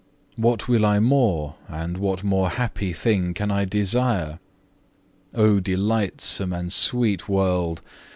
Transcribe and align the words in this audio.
What 0.35 0.67
will 0.67 0.83
I 0.83 0.99
more, 0.99 1.57
and 1.67 1.97
what 1.99 2.23
more 2.23 2.49
happy 2.49 2.91
thing 2.91 3.35
can 3.35 3.51
I 3.51 3.65
desire? 3.65 4.39
O 5.35 5.59
delightsome 5.59 6.51
and 6.51 6.73
sweet 6.73 7.29
world! 7.29 7.83